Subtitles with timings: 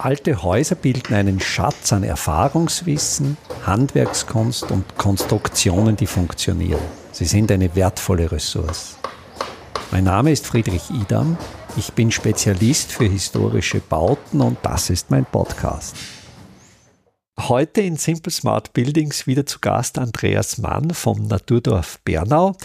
[0.00, 3.36] Alte Häuser bilden einen Schatz an Erfahrungswissen,
[3.66, 6.80] Handwerkskunst und Konstruktionen, die funktionieren.
[7.10, 8.96] Sie sind eine wertvolle Ressource.
[9.90, 11.36] Mein Name ist Friedrich Idam.
[11.76, 15.96] Ich bin Spezialist für historische Bauten und das ist mein Podcast.
[17.40, 22.56] Heute in Simple Smart Buildings wieder zu Gast Andreas Mann vom Naturdorf Bernau.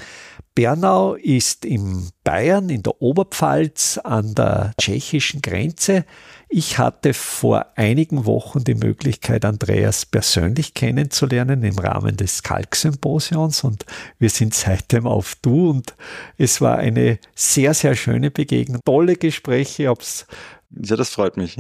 [0.56, 6.06] Bernau ist in Bayern, in der Oberpfalz an der tschechischen Grenze.
[6.48, 13.86] Ich hatte vor einigen Wochen die Möglichkeit, Andreas persönlich kennenzulernen im Rahmen des Kalksymposions und
[14.20, 15.96] wir sind seitdem auf Du und
[16.38, 18.82] es war eine sehr, sehr schöne Begegnung.
[18.86, 20.28] Tolle Gespräche, es
[20.76, 21.58] ja, das freut mich.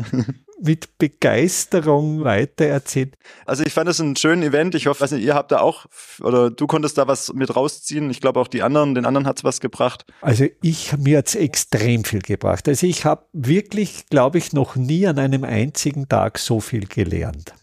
[0.62, 3.16] Mit Begeisterung weitererzählt.
[3.46, 4.76] Also ich fand es ein schönes Event.
[4.76, 5.86] Ich hoffe, weiß nicht, ihr habt da auch,
[6.22, 8.10] oder du konntest da was mit rausziehen.
[8.10, 10.06] Ich glaube auch die anderen, den anderen hat es was gebracht.
[10.22, 12.68] Also ich, mir hat es extrem viel gebracht.
[12.68, 17.54] Also ich habe wirklich, glaube ich, noch nie an einem einzigen Tag so viel gelernt.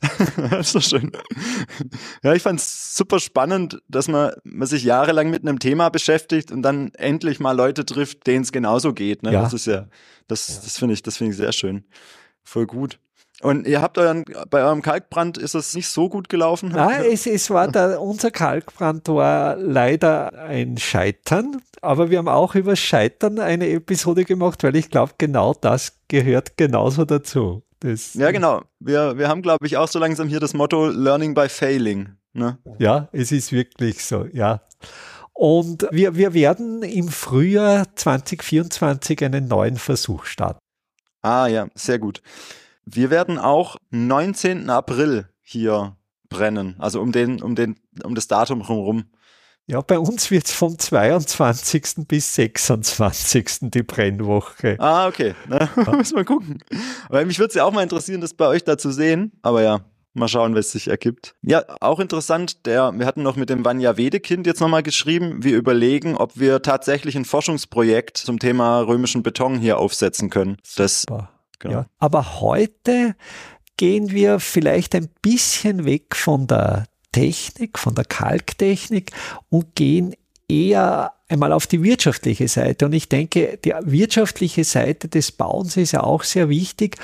[0.51, 1.13] das ist so schön.
[2.23, 6.51] Ja, ich fand es super spannend, dass man, man sich jahrelang mit einem Thema beschäftigt
[6.51, 9.23] und dann endlich mal Leute trifft, denen es genauso geht.
[9.23, 9.33] Ne?
[9.33, 9.43] Ja.
[9.43, 9.87] Das ist ja,
[10.29, 10.55] das, ja.
[10.63, 11.85] das finde ich, das finde ich sehr schön.
[12.45, 12.99] Voll gut.
[13.43, 16.71] Und ihr habt euren, bei eurem Kalkbrand ist es nicht so gut gelaufen?
[16.71, 22.55] Nein, es, es war der, unser Kalkbrand war leider ein Scheitern, aber wir haben auch
[22.55, 27.63] über Scheitern eine Episode gemacht, weil ich glaube, genau das gehört genauso dazu.
[27.81, 28.61] Das, ja, genau.
[28.79, 32.11] Wir, wir haben, glaube ich, auch so langsam hier das Motto Learning by Failing.
[32.35, 32.59] Ne?
[32.79, 34.61] Ja, es ist wirklich so, ja.
[35.33, 40.61] Und wir, wir werden im Frühjahr 2024 einen neuen Versuch starten.
[41.23, 42.23] Ah ja, sehr gut.
[42.85, 44.71] Wir werden auch 19.
[44.71, 45.97] April hier
[46.29, 49.05] brennen, also um den, um den, um das Datum herum.
[49.67, 52.09] Ja, bei uns wird es vom 22.
[52.09, 53.71] bis 26.
[53.71, 54.77] die Brennwoche.
[54.81, 55.35] Ah, okay.
[55.49, 55.93] Na, ja.
[55.97, 56.59] müssen wir gucken.
[57.09, 59.31] Weil mich würde es ja auch mal interessieren, das bei euch da zu sehen.
[59.43, 59.81] Aber ja,
[60.13, 61.35] mal schauen, was sich ergibt.
[61.43, 65.57] Ja, auch interessant, der, wir hatten noch mit dem Vanya Wedekind jetzt nochmal geschrieben, wir
[65.57, 70.57] überlegen, ob wir tatsächlich ein Forschungsprojekt zum Thema römischen Beton hier aufsetzen können.
[70.77, 71.07] Das,
[71.59, 71.75] genau.
[71.75, 71.87] ja.
[71.99, 73.15] Aber heute
[73.77, 79.13] gehen wir vielleicht ein bisschen weg von der Technik, von der Kalktechnik
[79.49, 80.15] und gehen
[80.51, 82.87] eher einmal auf die wirtschaftliche Seite.
[82.87, 86.97] Und ich denke, die wirtschaftliche Seite des Bauens ist ja auch sehr wichtig.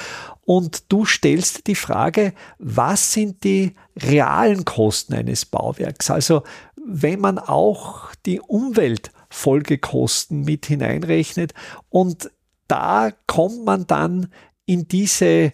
[0.45, 6.11] Und du stellst die Frage, was sind die realen Kosten eines Bauwerks?
[6.11, 6.43] Also
[6.85, 11.55] wenn man auch die Umweltfolgekosten mit hineinrechnet
[11.89, 12.31] und
[12.69, 14.29] da kommt man dann
[14.67, 15.53] in diese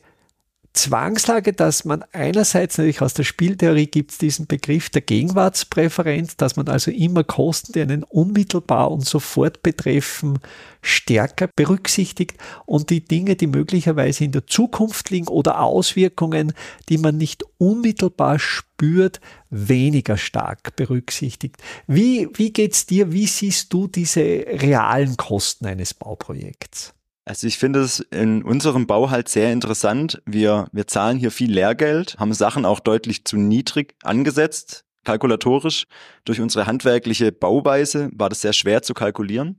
[0.75, 6.57] Zwangslage, dass man einerseits natürlich aus der Spieltheorie gibt es diesen Begriff der Gegenwartspräferenz, dass
[6.57, 10.39] man also immer Kosten, die einen unmittelbar und sofort betreffen,
[10.81, 16.55] stärker berücksichtigt und die Dinge, die möglicherweise in der Zukunft liegen oder Auswirkungen,
[16.89, 21.57] die man nicht unmittelbar spürt, weniger stark berücksichtigt.
[21.87, 23.13] Wie, wie geht's dir?
[23.13, 26.95] Wie siehst du diese realen Kosten eines Bauprojekts?
[27.25, 30.21] Also ich finde es in unserem Bau halt sehr interessant.
[30.27, 35.85] Wir, wir zahlen hier viel Lehrgeld, haben Sachen auch deutlich zu niedrig angesetzt, kalkulatorisch.
[36.25, 39.57] Durch unsere handwerkliche Bauweise war das sehr schwer zu kalkulieren.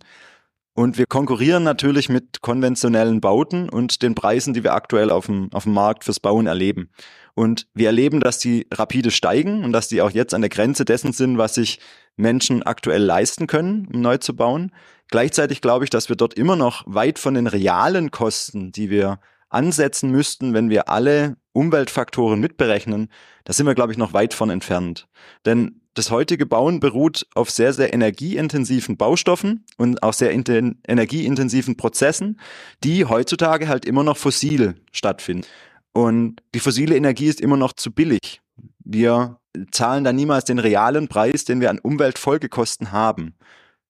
[0.76, 5.54] Und wir konkurrieren natürlich mit konventionellen Bauten und den Preisen, die wir aktuell auf dem,
[5.54, 6.90] auf dem Markt fürs Bauen erleben.
[7.36, 10.84] Und wir erleben, dass die rapide steigen und dass die auch jetzt an der Grenze
[10.84, 11.80] dessen sind, was sich
[12.16, 14.72] Menschen aktuell leisten können, um neu zu bauen.
[15.10, 19.20] Gleichzeitig glaube ich, dass wir dort immer noch weit von den realen Kosten, die wir
[19.50, 23.10] ansetzen müssten, wenn wir alle Umweltfaktoren mitberechnen,
[23.44, 25.08] da sind wir, glaube ich, noch weit von entfernt.
[25.46, 32.40] Denn das heutige Bauen beruht auf sehr, sehr energieintensiven Baustoffen und auch sehr energieintensiven Prozessen,
[32.84, 35.46] die heutzutage halt immer noch fossil stattfinden.
[35.94, 38.42] Und die fossile Energie ist immer noch zu billig.
[38.80, 39.38] Wir
[39.72, 43.36] zahlen da niemals den realen Preis, den wir an Umweltfolgekosten haben.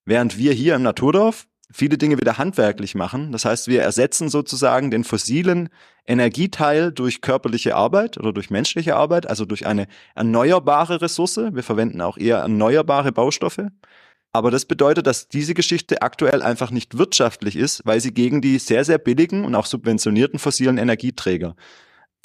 [0.06, 3.32] Während wir hier im Naturdorf viele Dinge wieder handwerklich machen.
[3.32, 5.70] Das heißt, wir ersetzen sozusagen den fossilen
[6.06, 11.38] Energieteil durch körperliche Arbeit oder durch menschliche Arbeit, also durch eine erneuerbare Ressource.
[11.38, 13.68] Wir verwenden auch eher erneuerbare Baustoffe.
[14.32, 18.58] Aber das bedeutet, dass diese Geschichte aktuell einfach nicht wirtschaftlich ist, weil sie gegen die
[18.60, 21.56] sehr, sehr billigen und auch subventionierten fossilen Energieträger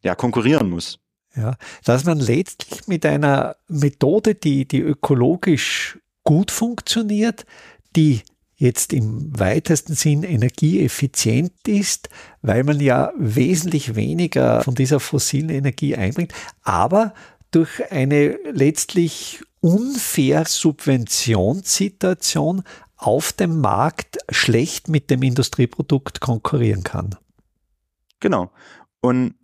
[0.02, 0.98] ja, konkurrieren muss.
[1.36, 5.98] Ja, dass man letztlich mit einer Methode, die, die ökologisch
[6.28, 7.46] gut funktioniert,
[7.96, 8.20] die
[8.56, 12.10] jetzt im weitesten Sinn energieeffizient ist,
[12.42, 17.14] weil man ja wesentlich weniger von dieser fossilen Energie einbringt, aber
[17.50, 22.62] durch eine letztlich unfair Subventionssituation
[22.98, 27.16] auf dem Markt schlecht mit dem Industrieprodukt konkurrieren kann.
[28.20, 28.50] Genau.
[29.00, 29.34] Und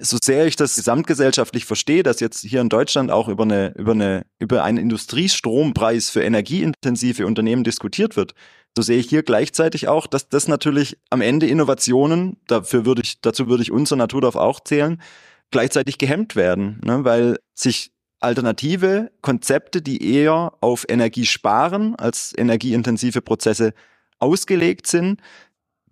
[0.00, 3.92] so sehr ich das gesamtgesellschaftlich verstehe, dass jetzt hier in Deutschland auch über eine, über
[3.92, 8.34] eine, über einen Industriestrompreis für energieintensive Unternehmen diskutiert wird,
[8.76, 13.20] so sehe ich hier gleichzeitig auch, dass das natürlich am Ende Innovationen, dafür würde ich,
[13.20, 15.00] dazu würde ich unser Naturdorf auch zählen,
[15.50, 17.90] gleichzeitig gehemmt werden, ne, weil sich
[18.20, 23.72] alternative Konzepte, die eher auf Energie sparen als energieintensive Prozesse
[24.18, 25.20] ausgelegt sind,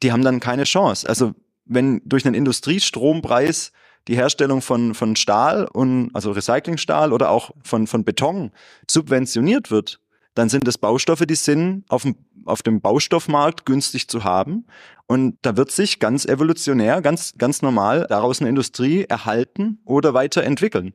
[0.03, 1.09] die haben dann keine Chance.
[1.09, 1.35] Also
[1.65, 3.73] wenn durch einen Industriestrompreis
[4.08, 8.50] die Herstellung von, von Stahl und also Recyclingstahl oder auch von, von Beton
[8.90, 10.00] subventioniert wird,
[10.34, 14.66] dann sind das Baustoffe, die sind auf dem, auf dem Baustoffmarkt günstig zu haben.
[15.06, 20.94] Und da wird sich ganz evolutionär, ganz, ganz normal daraus eine Industrie erhalten oder weiterentwickeln.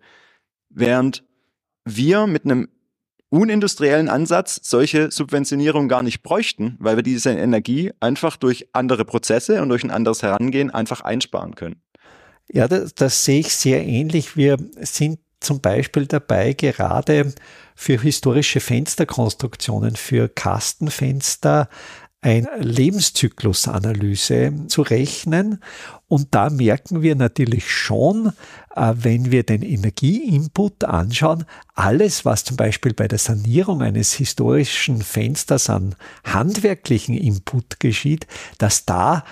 [0.69, 1.24] Während
[1.86, 2.69] wir mit einem
[3.30, 9.62] unindustriellen Ansatz solche Subventionierung gar nicht bräuchten, weil wir diese Energie einfach durch andere Prozesse
[9.62, 11.83] und durch ein anderes Herangehen einfach einsparen können.
[12.54, 14.38] Ja, das, das sehe ich sehr ähnlich.
[14.38, 17.34] Wir sind zum Beispiel dabei, gerade
[17.76, 21.68] für historische Fensterkonstruktionen, für Kastenfenster
[22.22, 25.64] eine Lebenszyklusanalyse zu rechnen.
[26.08, 28.32] Und da merken wir natürlich schon,
[28.76, 35.02] äh, wenn wir den Energieinput anschauen, alles, was zum Beispiel bei der Sanierung eines historischen
[35.02, 38.28] Fensters an handwerklichen Input geschieht,
[38.60, 39.24] dass da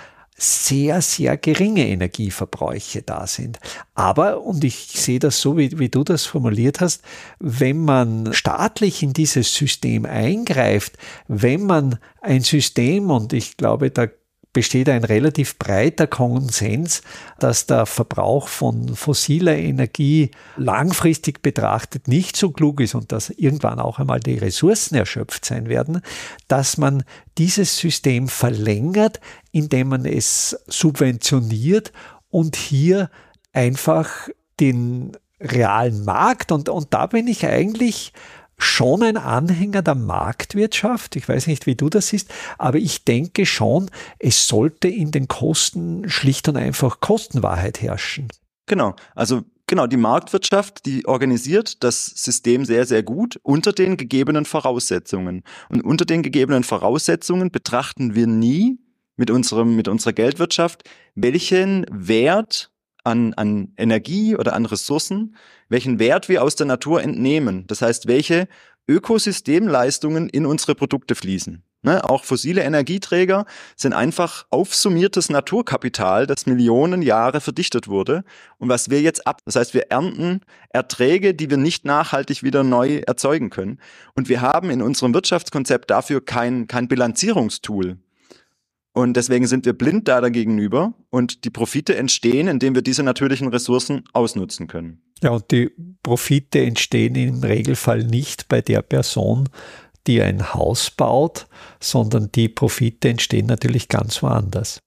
[0.42, 3.58] sehr, sehr geringe Energieverbräuche da sind.
[3.94, 7.02] Aber, und ich sehe das so, wie, wie du das formuliert hast,
[7.38, 10.98] wenn man staatlich in dieses System eingreift,
[11.28, 14.08] wenn man ein System, und ich glaube, da
[14.52, 17.02] besteht ein relativ breiter Konsens,
[17.38, 23.78] dass der Verbrauch von fossiler Energie langfristig betrachtet nicht so klug ist und dass irgendwann
[23.78, 26.02] auch einmal die Ressourcen erschöpft sein werden,
[26.48, 27.04] dass man
[27.38, 29.20] dieses System verlängert,
[29.52, 31.92] indem man es subventioniert
[32.28, 33.10] und hier
[33.52, 34.28] einfach
[34.60, 38.12] den realen Markt und, und da bin ich eigentlich
[38.62, 41.16] schon ein Anhänger der Marktwirtschaft.
[41.16, 45.28] Ich weiß nicht, wie du das siehst, aber ich denke schon, es sollte in den
[45.28, 48.28] Kosten schlicht und einfach Kostenwahrheit herrschen.
[48.66, 48.94] Genau.
[49.14, 55.42] Also genau, die Marktwirtschaft, die organisiert das System sehr, sehr gut unter den gegebenen Voraussetzungen.
[55.68, 58.78] Und unter den gegebenen Voraussetzungen betrachten wir nie
[59.16, 60.82] mit unserem, mit unserer Geldwirtschaft,
[61.14, 62.71] welchen Wert
[63.04, 65.36] an, an Energie oder an Ressourcen,
[65.68, 67.66] welchen Wert wir aus der Natur entnehmen.
[67.66, 68.48] Das heißt, welche
[68.88, 71.62] Ökosystemleistungen in unsere Produkte fließen.
[71.84, 73.44] Ne, auch fossile Energieträger
[73.74, 78.22] sind einfach aufsummiertes Naturkapital, das Millionen Jahre verdichtet wurde
[78.58, 79.40] und was wir jetzt ab.
[79.46, 83.80] Das heißt, wir ernten Erträge, die wir nicht nachhaltig wieder neu erzeugen können.
[84.14, 87.98] Und wir haben in unserem Wirtschaftskonzept dafür kein, kein Bilanzierungstool.
[88.94, 93.48] Und deswegen sind wir blind da dagegenüber und die Profite entstehen, indem wir diese natürlichen
[93.48, 95.02] Ressourcen ausnutzen können.
[95.22, 95.70] Ja, und die
[96.02, 99.48] Profite entstehen im Regelfall nicht bei der Person,
[100.06, 101.46] die ein Haus baut,
[101.80, 104.80] sondern die Profite entstehen natürlich ganz woanders.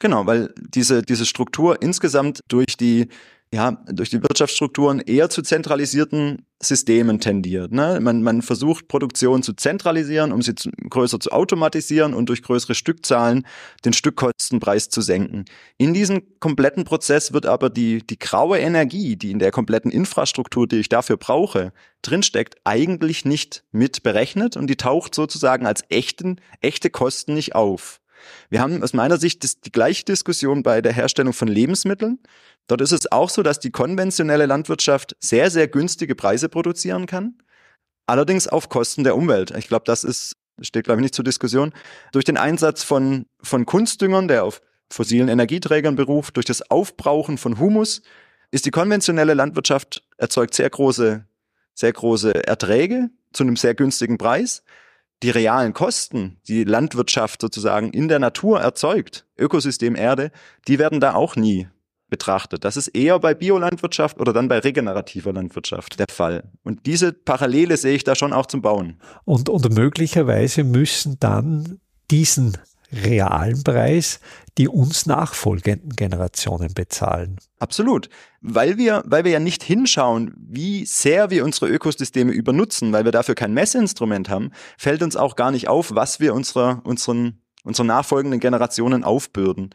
[0.00, 3.08] Genau, weil diese, diese Struktur insgesamt durch die
[3.54, 7.70] ja, durch die Wirtschaftsstrukturen eher zu zentralisierten Systemen tendiert.
[7.70, 8.00] Ne?
[8.00, 12.74] Man, man versucht Produktion zu zentralisieren, um sie zu, größer zu automatisieren und durch größere
[12.74, 13.46] Stückzahlen
[13.84, 15.44] den Stückkostenpreis zu senken.
[15.78, 20.66] In diesem kompletten Prozess wird aber die, die graue Energie, die in der kompletten Infrastruktur,
[20.66, 26.40] die ich dafür brauche, drinsteckt, eigentlich nicht mit berechnet und die taucht sozusagen als echten,
[26.60, 28.00] echte Kosten nicht auf.
[28.50, 32.18] Wir haben aus meiner Sicht die gleiche Diskussion bei der Herstellung von Lebensmitteln.
[32.66, 37.38] Dort ist es auch so, dass die konventionelle Landwirtschaft sehr, sehr günstige Preise produzieren kann,
[38.06, 39.50] allerdings auf Kosten der Umwelt.
[39.56, 41.72] Ich glaube, das ist, steht, glaube ich, nicht zur Diskussion.
[42.12, 47.58] Durch den Einsatz von, von Kunstdüngern, der auf fossilen Energieträgern beruft, durch das Aufbrauchen von
[47.58, 48.02] Humus,
[48.50, 51.24] ist die konventionelle Landwirtschaft erzeugt sehr große,
[51.74, 54.62] sehr große Erträge zu einem sehr günstigen Preis.
[55.22, 60.30] Die realen Kosten, die Landwirtschaft sozusagen in der Natur erzeugt, Ökosystem Erde,
[60.68, 61.68] die werden da auch nie
[62.10, 62.64] betrachtet.
[62.64, 66.44] Das ist eher bei Biolandwirtschaft oder dann bei regenerativer Landwirtschaft der Fall.
[66.62, 69.00] Und diese Parallele sehe ich da schon auch zum Bauen.
[69.24, 71.80] Und, und möglicherweise müssen dann
[72.10, 72.58] diesen
[72.94, 74.20] realen Preis
[74.58, 77.38] die uns nachfolgenden Generationen bezahlen.
[77.58, 78.08] Absolut.
[78.40, 83.12] Weil wir, weil wir ja nicht hinschauen, wie sehr wir unsere Ökosysteme übernutzen, weil wir
[83.12, 87.88] dafür kein Messinstrument haben, fällt uns auch gar nicht auf, was wir unserer, unseren, unseren
[87.88, 89.70] nachfolgenden Generationen aufbürden.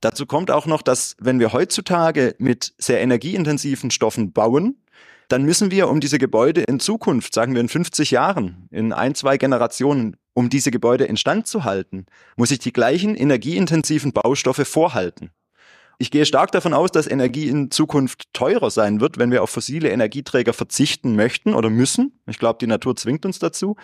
[0.00, 4.76] Dazu kommt auch noch, dass wenn wir heutzutage mit sehr energieintensiven Stoffen bauen,
[5.28, 9.14] dann müssen wir, um diese Gebäude in Zukunft, sagen wir in 50 Jahren, in ein,
[9.14, 15.30] zwei Generationen, um diese Gebäude instand zu halten, muss ich die gleichen energieintensiven Baustoffe vorhalten.
[16.04, 19.48] Ich gehe stark davon aus, dass Energie in Zukunft teurer sein wird, wenn wir auf
[19.48, 22.20] fossile Energieträger verzichten möchten oder müssen.
[22.26, 23.76] Ich glaube, die Natur zwingt uns dazu.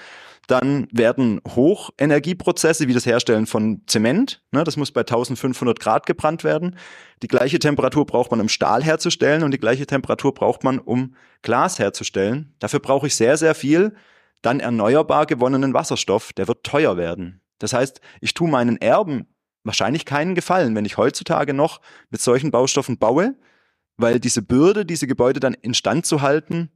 [0.46, 6.44] Dann werden Hochenergieprozesse wie das Herstellen von Zement, ne, das muss bei 1500 Grad gebrannt
[6.44, 6.76] werden.
[7.22, 11.14] Die gleiche Temperatur braucht man, um Stahl herzustellen und die gleiche Temperatur braucht man, um
[11.40, 12.54] Glas herzustellen.
[12.58, 13.94] Dafür brauche ich sehr, sehr viel
[14.42, 16.34] dann erneuerbar gewonnenen Wasserstoff.
[16.34, 17.40] Der wird teuer werden.
[17.60, 19.26] Das heißt, ich tue meinen Erben
[19.64, 23.34] wahrscheinlich keinen Gefallen, wenn ich heutzutage noch mit solchen Baustoffen baue,
[23.96, 26.70] weil diese Bürde, diese Gebäude dann instand zu halten,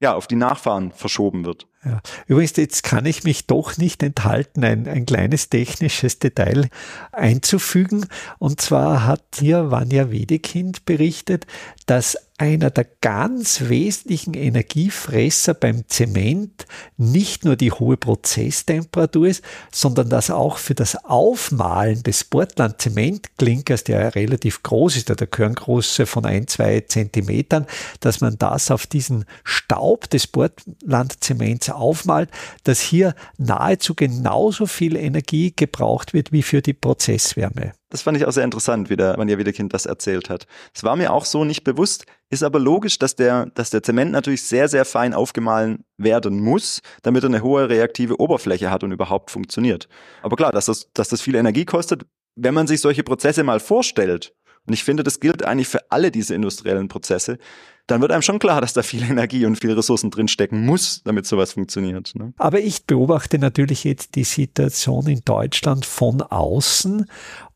[0.00, 1.66] ja, auf die Nachfahren verschoben wird.
[1.84, 2.00] Ja.
[2.26, 6.68] Übrigens, jetzt kann ich mich doch nicht enthalten, ein, ein kleines technisches Detail
[7.10, 8.06] einzufügen.
[8.38, 11.46] Und zwar hat hier Vanja Wedekind berichtet,
[11.86, 16.66] dass einer der ganz wesentlichen Energiefresser beim Zement
[16.96, 24.00] nicht nur die hohe Prozesstemperatur ist, sondern dass auch für das Aufmalen des Portland-Zementklinkers, der
[24.02, 27.66] ja relativ groß ist, der Körngröße von ein, zwei Zentimetern,
[28.00, 32.30] dass man das auf diesen Staub des Portland-Zements aufmalt,
[32.62, 37.72] dass hier nahezu genauso viel Energie gebraucht wird wie für die Prozesswärme.
[37.90, 40.46] Das fand ich auch sehr interessant, wie der Manja Wiedekind das erzählt hat.
[40.74, 44.12] Es war mir auch so nicht bewusst, ist aber logisch, dass der, dass der Zement
[44.12, 48.92] natürlich sehr, sehr fein aufgemahlen werden muss, damit er eine hohe reaktive Oberfläche hat und
[48.92, 49.88] überhaupt funktioniert.
[50.22, 52.04] Aber klar, dass das, dass das viel Energie kostet,
[52.36, 54.34] wenn man sich solche Prozesse mal vorstellt,
[54.68, 57.38] und ich finde, das gilt eigentlich für alle diese industriellen Prozesse,
[57.86, 61.26] dann wird einem schon klar, dass da viel Energie und viel Ressourcen drinstecken muss, damit
[61.26, 62.14] sowas funktioniert.
[62.14, 62.34] Ne?
[62.36, 67.06] Aber ich beobachte natürlich jetzt die Situation in Deutschland von außen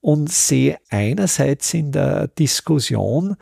[0.00, 3.36] und sehe einerseits in der Diskussion,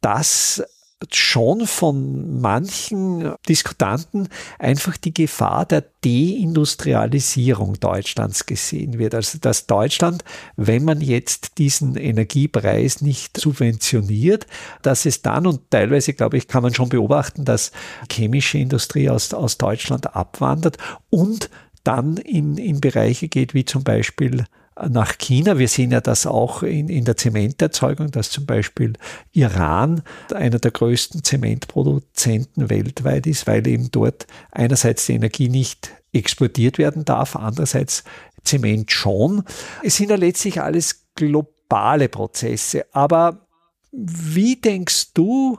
[0.00, 0.62] dass
[1.12, 9.14] schon von manchen Diskutanten einfach die Gefahr der Deindustrialisierung Deutschlands gesehen wird.
[9.14, 10.24] Also dass Deutschland,
[10.56, 14.46] wenn man jetzt diesen Energiepreis nicht subventioniert,
[14.80, 17.72] dass es dann und teilweise, glaube ich, kann man schon beobachten, dass
[18.10, 20.78] chemische Industrie aus, aus Deutschland abwandert
[21.10, 21.50] und
[21.84, 24.46] dann in, in Bereiche geht, wie zum Beispiel
[24.88, 25.58] nach China.
[25.58, 28.94] Wir sehen ja das auch in, in der Zementerzeugung, dass zum Beispiel
[29.32, 30.02] Iran
[30.34, 37.04] einer der größten Zementproduzenten weltweit ist, weil eben dort einerseits die Energie nicht exportiert werden
[37.04, 38.04] darf, andererseits
[38.44, 39.42] Zement schon.
[39.82, 42.86] Es sind ja letztlich alles globale Prozesse.
[42.92, 43.46] Aber
[43.92, 45.58] wie denkst du,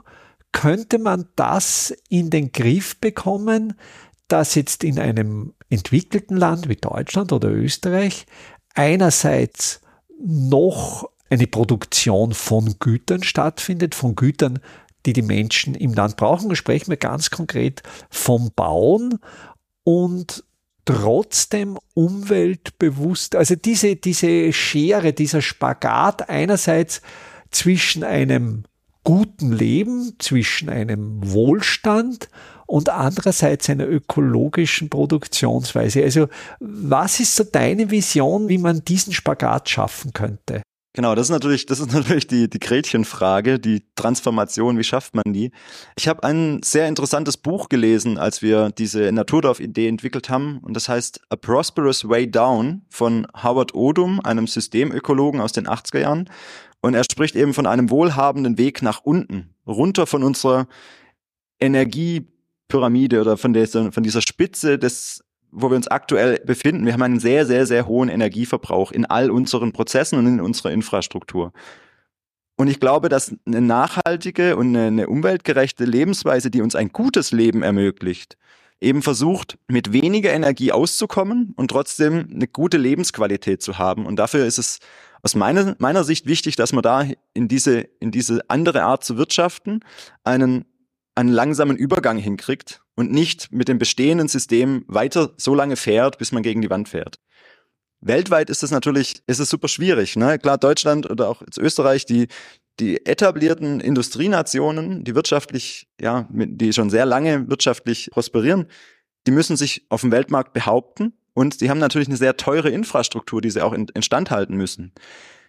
[0.52, 3.74] könnte man das in den Griff bekommen,
[4.28, 8.26] dass jetzt in einem entwickelten Land wie Deutschland oder Österreich
[8.74, 9.80] einerseits
[10.24, 14.60] noch eine Produktion von Gütern stattfindet, von Gütern,
[15.06, 16.48] die die Menschen im Land brauchen.
[16.48, 19.18] Da sprechen wir ganz konkret vom Bauen
[19.84, 20.44] und
[20.84, 27.02] trotzdem umweltbewusst, also diese, diese Schere, dieser Spagat einerseits
[27.50, 28.64] zwischen einem
[29.04, 32.30] guten Leben, zwischen einem Wohlstand
[32.68, 36.04] und andererseits einer ökologischen Produktionsweise.
[36.04, 36.28] Also
[36.60, 40.62] was ist so deine Vision, wie man diesen Spagat schaffen könnte?
[40.92, 45.32] Genau, das ist natürlich, das ist natürlich die, die Gretchenfrage, die Transformation, wie schafft man
[45.32, 45.50] die?
[45.96, 50.90] Ich habe ein sehr interessantes Buch gelesen, als wir diese Naturdorf-Idee entwickelt haben, und das
[50.90, 56.30] heißt A Prosperous Way Down von Howard Odum, einem Systemökologen aus den 80er Jahren.
[56.80, 60.68] Und er spricht eben von einem wohlhabenden Weg nach unten, runter von unserer
[61.60, 62.26] Energie
[62.68, 66.86] Pyramide oder von dieser, von dieser Spitze des, wo wir uns aktuell befinden.
[66.86, 70.70] Wir haben einen sehr, sehr, sehr hohen Energieverbrauch in all unseren Prozessen und in unserer
[70.70, 71.52] Infrastruktur.
[72.56, 77.62] Und ich glaube, dass eine nachhaltige und eine umweltgerechte Lebensweise, die uns ein gutes Leben
[77.62, 78.36] ermöglicht,
[78.80, 84.06] eben versucht, mit weniger Energie auszukommen und trotzdem eine gute Lebensqualität zu haben.
[84.06, 84.78] Und dafür ist es
[85.22, 89.16] aus meiner, meiner Sicht wichtig, dass man da in diese, in diese andere Art zu
[89.16, 89.80] wirtschaften
[90.24, 90.64] einen
[91.18, 96.30] einen langsamen Übergang hinkriegt und nicht mit dem bestehenden System weiter so lange fährt, bis
[96.30, 97.16] man gegen die Wand fährt.
[98.00, 100.14] Weltweit ist es natürlich, ist es super schwierig.
[100.14, 100.38] Ne?
[100.38, 102.28] Klar, Deutschland oder auch Österreich, die,
[102.78, 108.66] die etablierten Industrienationen, die wirtschaftlich, ja, die schon sehr lange wirtschaftlich prosperieren,
[109.26, 113.40] die müssen sich auf dem Weltmarkt behaupten und die haben natürlich eine sehr teure Infrastruktur,
[113.40, 114.92] die sie auch in, instand halten müssen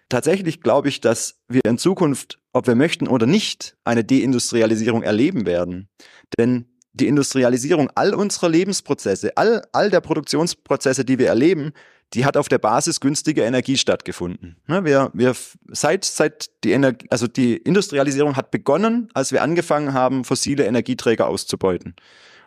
[0.09, 5.45] tatsächlich glaube ich, dass wir in Zukunft, ob wir möchten oder nicht, eine Deindustrialisierung erleben
[5.45, 5.89] werden.
[6.37, 11.71] Denn die Industrialisierung all unserer Lebensprozesse, all, all der Produktionsprozesse, die wir erleben,
[12.13, 14.57] die hat auf der Basis günstiger Energie stattgefunden.
[14.67, 15.35] Ne, wir, wir,
[15.67, 21.27] seit, seit die Energie, also die Industrialisierung hat begonnen, als wir angefangen haben, fossile Energieträger
[21.27, 21.95] auszubeuten.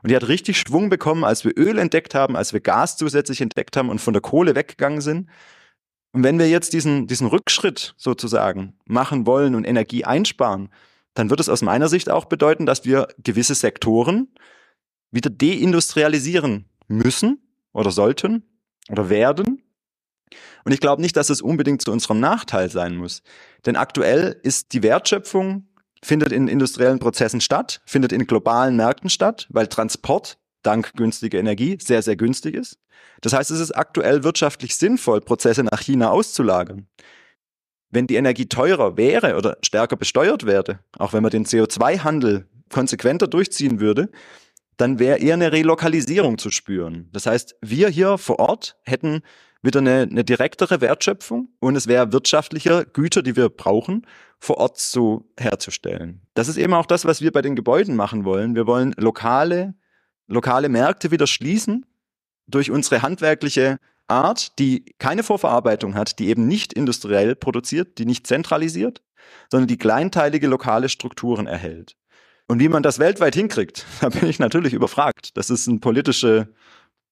[0.02, 3.40] Und die hat richtig Schwung bekommen, als wir Öl entdeckt haben, als wir Gas zusätzlich
[3.40, 5.28] entdeckt haben und von der Kohle weggegangen sind.
[6.12, 10.68] Und wenn wir jetzt diesen, diesen Rückschritt sozusagen machen wollen und Energie einsparen,
[11.14, 14.28] dann wird es aus meiner Sicht auch bedeuten, dass wir gewisse Sektoren
[15.10, 17.42] wieder deindustrialisieren müssen
[17.72, 18.44] oder sollten
[18.90, 19.62] oder werden.
[20.64, 23.22] Und ich glaube nicht, dass es unbedingt zu unserem Nachteil sein muss.
[23.66, 25.68] Denn aktuell ist die Wertschöpfung,
[26.02, 31.78] findet in industriellen Prozessen statt, findet in globalen Märkten statt, weil Transport dank günstiger Energie
[31.80, 32.78] sehr, sehr günstig ist.
[33.20, 36.86] Das heißt, es ist aktuell wirtschaftlich sinnvoll, Prozesse nach China auszulagern.
[37.90, 43.26] Wenn die Energie teurer wäre oder stärker besteuert werde, auch wenn man den CO2-Handel konsequenter
[43.26, 44.10] durchziehen würde,
[44.76, 47.08] dann wäre eher eine Relokalisierung zu spüren.
[47.12, 49.20] Das heißt, wir hier vor Ort hätten
[49.62, 54.06] wieder eine, eine direktere Wertschöpfung und es wäre wirtschaftlicher, Güter, die wir brauchen,
[54.40, 56.22] vor Ort so herzustellen.
[56.34, 58.56] Das ist eben auch das, was wir bei den Gebäuden machen wollen.
[58.56, 59.74] Wir wollen lokale,
[60.32, 61.86] lokale Märkte wieder schließen
[62.46, 68.26] durch unsere handwerkliche Art, die keine Vorverarbeitung hat, die eben nicht industriell produziert, die nicht
[68.26, 69.02] zentralisiert,
[69.50, 71.96] sondern die kleinteilige lokale Strukturen erhält.
[72.48, 75.36] Und wie man das weltweit hinkriegt, da bin ich natürlich überfragt.
[75.36, 76.48] Das ist eine politische,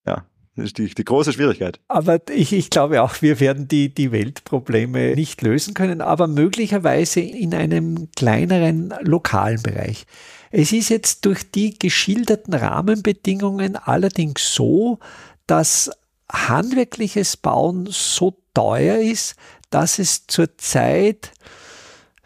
[0.07, 1.81] ja, die, die große Schwierigkeit.
[1.89, 7.21] Aber ich, ich glaube auch, wir werden die, die Weltprobleme nicht lösen können, aber möglicherweise
[7.21, 10.05] in einem kleineren lokalen Bereich.
[10.51, 14.99] Es ist jetzt durch die geschilderten Rahmenbedingungen allerdings so,
[15.47, 15.91] dass
[16.31, 19.37] handwerkliches Bauen so teuer ist,
[19.71, 21.33] dass es zurzeit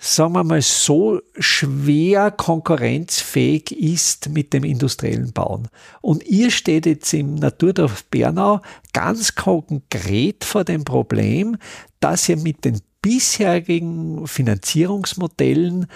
[0.04, 5.68] sagen wir mal, so schwer konkurrenzfähig ist mit dem industriellen Bauen.
[6.02, 8.60] Und ihr steht jetzt im Naturdorf Bernau
[8.92, 11.56] ganz konkret vor dem Problem,
[12.00, 15.86] dass ihr mit den bisherigen Finanzierungsmodellen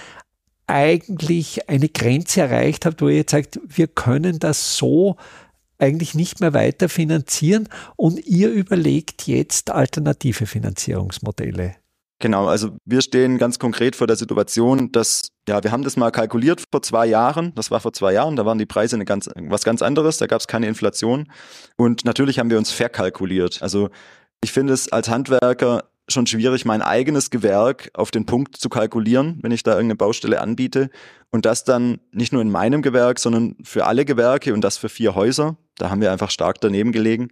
[0.69, 5.17] eigentlich eine Grenze erreicht habt, wo ihr jetzt sagt, wir können das so
[5.79, 11.77] eigentlich nicht mehr weiter finanzieren und ihr überlegt jetzt alternative Finanzierungsmodelle.
[12.21, 16.11] Genau, also wir stehen ganz konkret vor der Situation, dass, ja, wir haben das mal
[16.11, 19.31] kalkuliert vor zwei Jahren, das war vor zwei Jahren, da waren die Preise eine ganz,
[19.37, 21.31] was ganz anderes, da gab es keine Inflation
[21.77, 23.63] und natürlich haben wir uns verkalkuliert.
[23.63, 23.89] Also
[24.43, 29.39] ich finde es als Handwerker schon schwierig, mein eigenes Gewerk auf den Punkt zu kalkulieren,
[29.43, 30.91] wenn ich da irgendeine Baustelle anbiete.
[31.31, 34.89] Und das dann nicht nur in meinem Gewerk, sondern für alle Gewerke und das für
[34.89, 35.57] vier Häuser.
[35.77, 37.29] Da haben wir einfach stark daneben gelegen.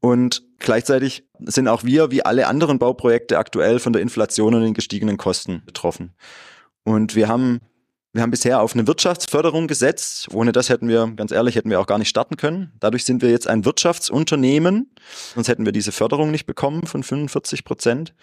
[0.00, 4.74] Und gleichzeitig sind auch wir, wie alle anderen Bauprojekte, aktuell von der Inflation und den
[4.74, 6.14] gestiegenen Kosten betroffen.
[6.84, 7.60] Und wir haben,
[8.16, 10.28] wir haben bisher auf eine Wirtschaftsförderung gesetzt.
[10.32, 12.72] Ohne das hätten wir, ganz ehrlich, hätten wir auch gar nicht starten können.
[12.80, 14.90] Dadurch sind wir jetzt ein Wirtschaftsunternehmen.
[15.34, 18.14] Sonst hätten wir diese Förderung nicht bekommen von 45 Prozent.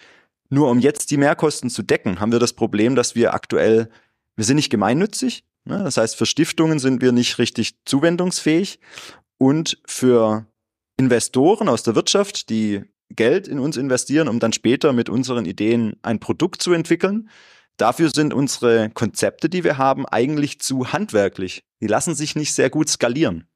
[0.50, 3.88] Nur um jetzt die Mehrkosten zu decken, haben wir das Problem, dass wir aktuell,
[4.36, 5.44] wir sind nicht gemeinnützig.
[5.64, 5.82] Ne?
[5.82, 8.80] Das heißt, für Stiftungen sind wir nicht richtig zuwendungsfähig.
[9.38, 10.46] Und für
[10.96, 15.94] Investoren aus der Wirtschaft, die Geld in uns investieren, um dann später mit unseren Ideen
[16.02, 17.28] ein Produkt zu entwickeln.
[17.76, 21.64] Dafür sind unsere Konzepte, die wir haben, eigentlich zu handwerklich.
[21.80, 23.48] Die lassen sich nicht sehr gut skalieren.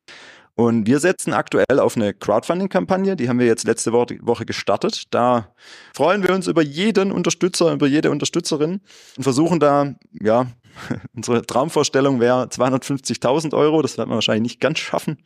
[0.58, 5.04] Und wir setzen aktuell auf eine Crowdfunding-Kampagne, die haben wir jetzt letzte Woche gestartet.
[5.12, 5.54] Da
[5.94, 8.80] freuen wir uns über jeden Unterstützer, über jede Unterstützerin
[9.16, 10.48] und versuchen da, ja,
[11.14, 15.18] unsere Traumvorstellung wäre 250.000 Euro, das werden wir wahrscheinlich nicht ganz schaffen,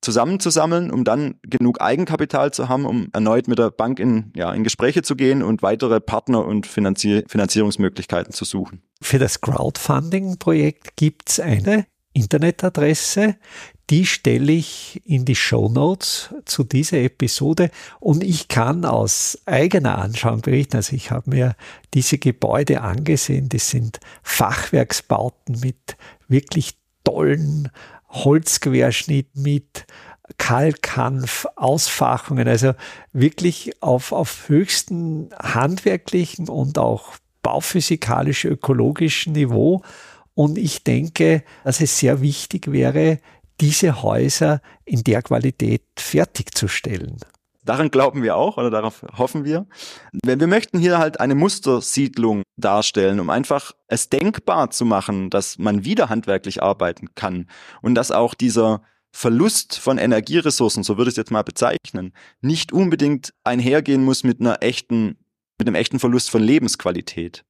[0.00, 4.64] zusammenzusammeln, um dann genug Eigenkapital zu haben, um erneut mit der Bank in, ja, in
[4.64, 8.82] Gespräche zu gehen und weitere Partner und Finanzier Finanzierungsmöglichkeiten zu suchen.
[9.02, 13.36] Für das Crowdfunding-Projekt gibt es eine Internetadresse,
[13.90, 19.98] die stelle ich in die Show Notes zu dieser Episode und ich kann aus eigener
[19.98, 20.76] Anschauung berichten.
[20.76, 21.56] Also ich habe mir
[21.92, 23.48] diese Gebäude angesehen.
[23.48, 25.96] Das sind Fachwerksbauten mit
[26.28, 27.70] wirklich tollen
[28.10, 29.86] Holzquerschnitt mit
[30.38, 32.72] Kalkhanf, Ausfachungen, also
[33.12, 39.82] wirklich auf, auf höchsten handwerklichen und auch bauphysikalisch ökologischen Niveau.
[40.34, 43.18] Und ich denke, dass es sehr wichtig wäre,
[43.60, 47.18] diese Häuser in der Qualität fertigzustellen.
[47.70, 49.64] Daran glauben wir auch oder darauf hoffen wir.
[50.24, 55.84] Wir möchten hier halt eine Mustersiedlung darstellen, um einfach es denkbar zu machen, dass man
[55.84, 57.46] wieder handwerklich arbeiten kann
[57.80, 62.72] und dass auch dieser Verlust von Energieressourcen, so würde ich es jetzt mal bezeichnen, nicht
[62.72, 65.16] unbedingt einhergehen muss mit einer echten,
[65.56, 67.44] mit einem echten Verlust von Lebensqualität.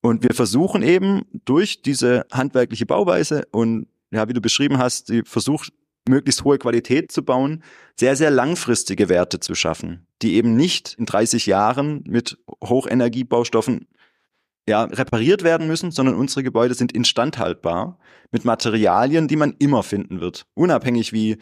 [0.00, 5.22] Und wir versuchen eben durch diese handwerkliche Bauweise und ja, wie du beschrieben hast, die
[5.22, 5.72] versucht
[6.06, 7.62] möglichst hohe Qualität zu bauen,
[7.96, 13.88] sehr, sehr langfristige Werte zu schaffen, die eben nicht in 30 Jahren mit Hochenergiebaustoffen
[14.68, 17.98] ja, repariert werden müssen, sondern unsere Gebäude sind instandhaltbar
[18.30, 20.46] mit Materialien, die man immer finden wird.
[20.54, 21.38] Unabhängig wie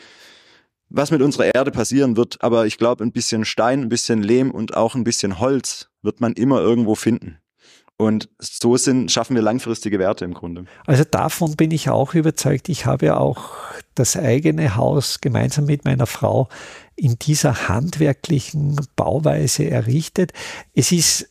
[0.88, 4.52] was mit unserer Erde passieren wird, aber ich glaube, ein bisschen Stein, ein bisschen Lehm
[4.52, 7.38] und auch ein bisschen Holz wird man immer irgendwo finden.
[7.98, 10.66] Und so sind, schaffen wir langfristige Werte im Grunde.
[10.86, 12.68] Also davon bin ich auch überzeugt.
[12.68, 13.54] Ich habe ja auch
[13.98, 16.48] das eigene Haus gemeinsam mit meiner Frau
[16.94, 20.32] in dieser handwerklichen Bauweise errichtet.
[20.74, 21.30] Es ist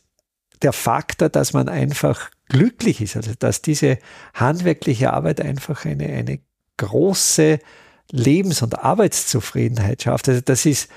[0.62, 3.98] der Faktor, dass man einfach glücklich ist, also dass diese
[4.34, 6.40] handwerkliche Arbeit einfach eine, eine
[6.76, 7.58] große
[8.10, 10.28] Lebens- und Arbeitszufriedenheit schafft.
[10.28, 10.88] Also das ist,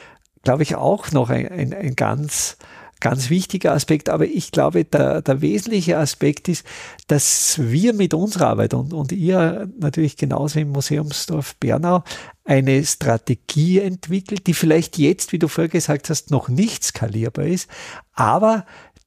[0.43, 2.58] glaube ich, auch noch ein, ein, ein ganz
[3.00, 4.10] ganz wichtiger Aspekt.
[4.10, 6.66] Aber ich glaube, der, der wesentliche Aspekt ist,
[7.08, 12.04] dass wir mit unserer Arbeit und, und ihr natürlich genauso im Museumsdorf Bernau
[12.44, 17.70] eine Strategie entwickelt, die vielleicht jetzt, wie du vorher gesagt hast, noch nicht skalierbar ist,
[18.14, 18.66] aber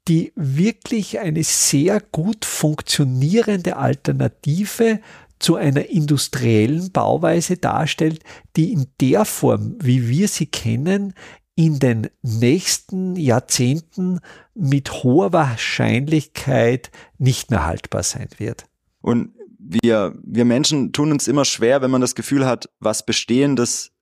[0.09, 5.01] die wirklich eine sehr gut funktionierende Alternative
[5.39, 8.23] zu einer industriellen Bauweise darstellt,
[8.57, 11.15] die in der Form, wie wir sie kennen,
[11.55, 14.21] in den nächsten Jahrzehnten
[14.55, 18.65] mit hoher Wahrscheinlichkeit nicht mehr haltbar sein wird.
[19.01, 23.93] Und wir, wir Menschen tun uns immer schwer, wenn man das Gefühl hat, was Bestehendes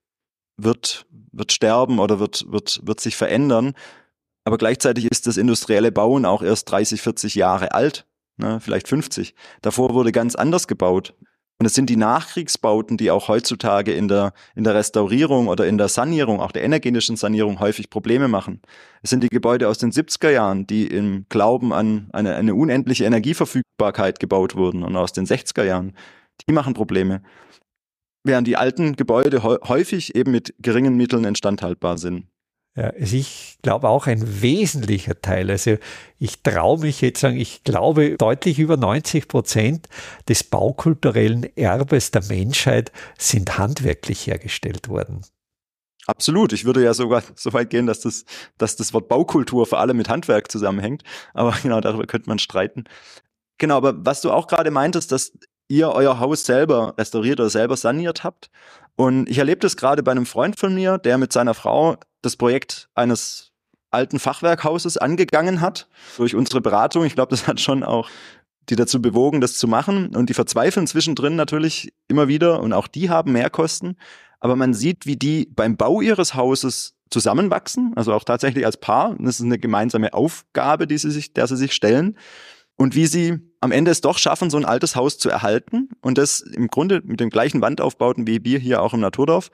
[0.57, 3.75] wird, wird sterben oder wird, wird, wird sich verändern.
[4.45, 9.35] Aber gleichzeitig ist das industrielle Bauen auch erst 30, 40 Jahre alt, ne, vielleicht 50.
[9.61, 11.15] Davor wurde ganz anders gebaut.
[11.61, 15.77] Und es sind die Nachkriegsbauten, die auch heutzutage in der, in der Restaurierung oder in
[15.77, 18.63] der Sanierung, auch der energetischen Sanierung häufig Probleme machen.
[19.03, 23.05] Es sind die Gebäude aus den 70er Jahren, die im Glauben an eine, eine unendliche
[23.05, 25.95] Energieverfügbarkeit gebaut wurden und aus den 60er Jahren.
[26.49, 27.21] Die machen Probleme.
[28.25, 32.30] Während die alten Gebäude häufig eben mit geringen Mitteln instandhaltbar sind.
[32.77, 35.51] Ja, also ich glaube auch ein wesentlicher Teil.
[35.51, 35.77] Also
[36.19, 39.89] ich traue mich jetzt sagen, ich glaube deutlich über 90 Prozent
[40.29, 45.23] des baukulturellen Erbes der Menschheit sind handwerklich hergestellt worden.
[46.07, 46.53] Absolut.
[46.53, 48.25] Ich würde ja sogar so weit gehen, dass das,
[48.57, 51.03] dass das Wort Baukultur vor allem mit Handwerk zusammenhängt.
[51.35, 52.85] Aber genau darüber könnte man streiten.
[53.59, 55.33] Genau, aber was du auch gerade meintest, dass
[55.71, 58.51] ihr euer Haus selber restauriert oder selber saniert habt.
[58.97, 62.37] Und ich erlebe das gerade bei einem Freund von mir, der mit seiner Frau das
[62.37, 63.53] Projekt eines
[63.91, 65.89] alten Fachwerkhauses angegangen hat.
[66.17, 67.05] Durch unsere Beratung.
[67.05, 68.11] Ich glaube, das hat schon auch
[68.69, 70.15] die dazu bewogen, das zu machen.
[70.15, 72.61] Und die verzweifeln zwischendrin natürlich immer wieder.
[72.61, 73.97] Und auch die haben Mehrkosten.
[74.41, 77.93] Aber man sieht, wie die beim Bau ihres Hauses zusammenwachsen.
[77.95, 79.15] Also auch tatsächlich als Paar.
[79.21, 82.19] das ist eine gemeinsame Aufgabe, die sie sich, der sie sich stellen.
[82.77, 85.91] Und wie sie am Ende es doch schaffen, so ein altes Haus zu erhalten.
[86.01, 89.51] Und das im Grunde mit den gleichen Wandaufbauten wie wir hier auch im Naturdorf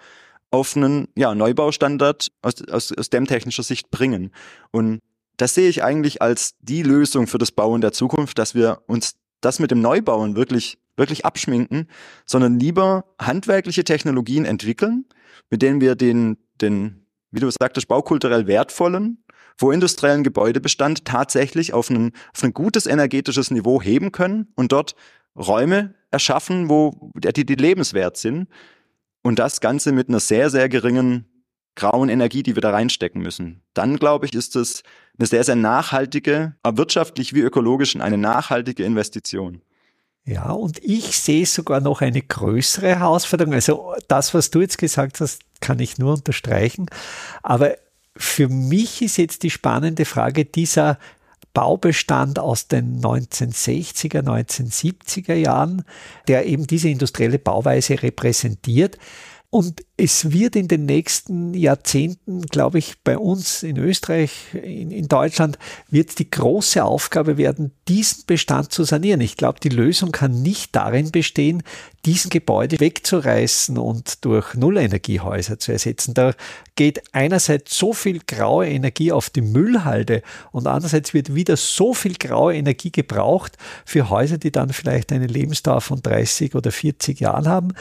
[0.50, 4.30] auf einen ja, Neubaustandard aus, aus, aus dämmtechnischer Sicht bringen.
[4.70, 5.00] Und
[5.36, 9.16] das sehe ich eigentlich als die Lösung für das Bauen der Zukunft, dass wir uns
[9.40, 11.88] das mit dem Neubauen wirklich, wirklich abschminken,
[12.24, 15.04] sondern lieber handwerkliche Technologien entwickeln,
[15.50, 19.22] mit denen wir den, den, wie du sagtest, baukulturell wertvollen,
[19.56, 24.94] vorindustriellen Gebäudebestand tatsächlich auf ein, auf ein gutes energetisches Niveau heben können und dort
[25.36, 28.48] Räume erschaffen, wo die, die lebenswert sind,
[29.22, 31.26] und das Ganze mit einer sehr, sehr geringen
[31.74, 33.60] grauen Energie, die wir da reinstecken müssen.
[33.74, 34.82] Dann, glaube ich, ist es
[35.18, 39.62] eine sehr, sehr nachhaltige, wirtschaftlich wie ökologisch eine nachhaltige Investition.
[40.24, 43.54] Ja, und ich sehe sogar noch eine größere Herausforderung.
[43.54, 46.86] Also das, was du jetzt gesagt hast, kann ich nur unterstreichen.
[47.42, 47.76] Aber
[48.16, 50.98] für mich ist jetzt die spannende Frage dieser
[51.56, 55.84] Baubestand aus den 1960er, 1970er Jahren,
[56.28, 58.98] der eben diese industrielle Bauweise repräsentiert.
[59.56, 65.08] Und es wird in den nächsten Jahrzehnten, glaube ich, bei uns in Österreich, in, in
[65.08, 69.22] Deutschland, wird die große Aufgabe werden, diesen Bestand zu sanieren.
[69.22, 71.62] Ich glaube, die Lösung kann nicht darin bestehen,
[72.04, 76.12] diesen Gebäude wegzureißen und durch Nullenergiehäuser zu ersetzen.
[76.12, 76.34] Da
[76.74, 82.16] geht einerseits so viel graue Energie auf die Müllhalde und andererseits wird wieder so viel
[82.16, 87.48] graue Energie gebraucht für Häuser, die dann vielleicht eine Lebensdauer von 30 oder 40 Jahren
[87.48, 87.72] haben.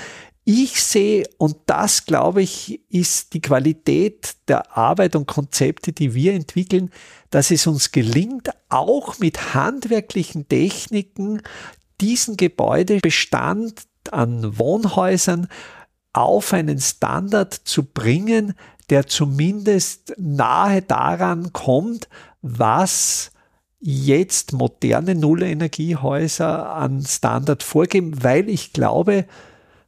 [0.48, 6.34] Ich sehe, und das glaube ich, ist die Qualität der Arbeit und Konzepte, die wir
[6.34, 6.92] entwickeln,
[7.32, 11.42] dass es uns gelingt, auch mit handwerklichen Techniken
[12.00, 15.48] diesen Gebäudebestand an Wohnhäusern
[16.14, 18.54] auf einen Standard zu bringen,
[18.92, 22.08] der zumindest nahe daran kommt,
[22.44, 23.32] was
[23.80, 29.26] jetzt moderne Nullenergiehäuser an Standard vorgeben, weil ich glaube,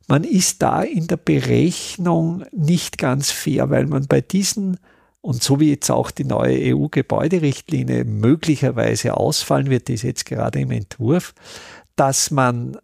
[0.08, 4.78] man ist da in der Berechnung nicht ganz fair, weil man bei diesen
[5.22, 10.62] und so wie jetzt auch die neue EU-Gebäuderichtlinie möglicherweise ausfallen wird, die ist jetzt gerade
[10.62, 11.34] im Entwurf,
[11.98, 12.78] dass man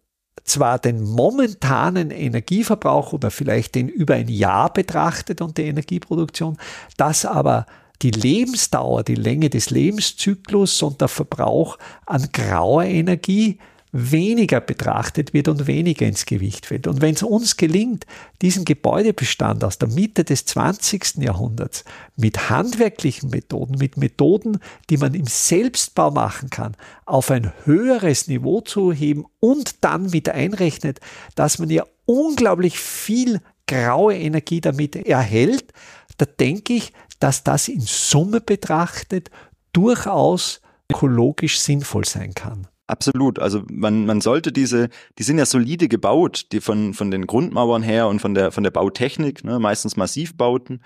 [0.43, 6.57] zwar den momentanen Energieverbrauch oder vielleicht den über ein Jahr betrachtet und die Energieproduktion,
[6.97, 7.65] dass aber
[8.01, 13.59] die Lebensdauer, die Länge des Lebenszyklus und der Verbrauch an grauer Energie
[13.95, 16.88] weniger betrachtet wird und weniger ins Gewicht fällt.
[16.88, 18.08] Und wenn es uns gelingt,
[18.41, 21.17] diesen Gebäudebestand aus der Mitte des 20.
[21.17, 24.58] Jahrhunderts mit handwerklichen Methoden, mit Methoden,
[24.89, 26.75] die man im Selbstbau machen kann,
[27.06, 30.99] auf ein höheres Niveau zu heben und dann mit einrechnet,
[31.36, 35.71] dass man ja unglaublich viel graue Energie damit erhält,
[36.17, 39.29] da denke ich, dass das in Summe betrachtet
[39.71, 42.67] durchaus ökologisch sinnvoll sein kann.
[42.88, 43.39] Absolut.
[43.39, 47.82] Also man, man sollte diese, die sind ja solide gebaut, die von, von den Grundmauern
[47.82, 50.84] her und von der, von der Bautechnik, ne, meistens Massivbauten.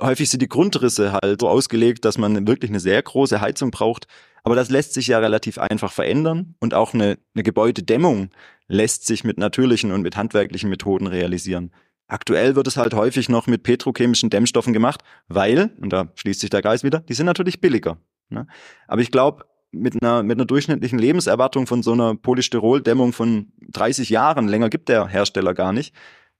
[0.00, 4.06] Häufig sind die Grundrisse halt so ausgelegt, dass man wirklich eine sehr große Heizung braucht.
[4.44, 8.30] Aber das lässt sich ja relativ einfach verändern und auch eine, eine Gebäudedämmung
[8.68, 11.72] lässt sich mit natürlichen und mit handwerklichen Methoden realisieren.
[12.06, 16.50] Aktuell wird es halt häufig noch mit petrochemischen Dämmstoffen gemacht, weil, und da schließt sich
[16.50, 17.96] der Geist wieder, die sind natürlich billiger.
[18.28, 18.46] Ne?
[18.86, 24.10] Aber ich glaube, mit einer, mit einer durchschnittlichen Lebenserwartung von so einer Polystyroldämmung von 30
[24.10, 25.94] Jahren, länger gibt der Hersteller gar nicht,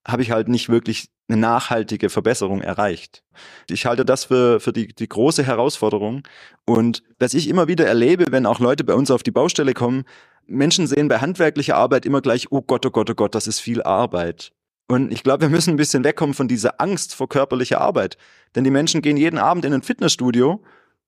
[0.06, 3.22] habe ich halt nicht wirklich eine nachhaltige Verbesserung erreicht.
[3.70, 6.22] Ich halte das für, für die, die große Herausforderung.
[6.66, 10.04] Und was ich immer wieder erlebe, wenn auch Leute bei uns auf die Baustelle kommen,
[10.46, 13.60] Menschen sehen bei handwerklicher Arbeit immer gleich, oh Gott, oh Gott, oh Gott, das ist
[13.60, 14.52] viel Arbeit.
[14.86, 18.18] Und ich glaube, wir müssen ein bisschen wegkommen von dieser Angst vor körperlicher Arbeit.
[18.54, 20.62] Denn die Menschen gehen jeden Abend in ein Fitnessstudio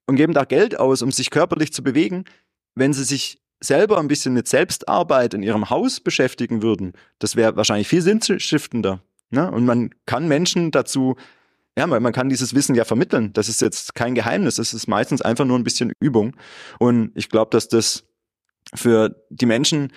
[0.07, 2.25] und geben da Geld aus, um sich körperlich zu bewegen.
[2.75, 7.57] Wenn sie sich selber ein bisschen mit Selbstarbeit in ihrem Haus beschäftigen würden, das wäre
[7.57, 9.03] wahrscheinlich viel sinnstiftender.
[9.31, 9.51] Ne?
[9.51, 11.17] Und man kann Menschen dazu,
[11.79, 13.33] ja, man kann dieses Wissen ja vermitteln.
[13.35, 14.57] Das ist jetzt kein Geheimnis.
[14.57, 16.35] Das ist meistens einfach nur ein bisschen Übung.
[16.79, 18.05] Und ich glaube, dass das
[18.75, 19.93] für die Menschen